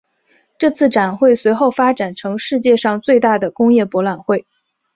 [0.57, 4.47] 这次展会随后发展成世界上最大的工业博览会。